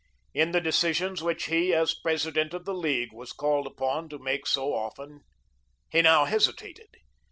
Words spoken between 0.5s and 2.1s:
the decisions which he, as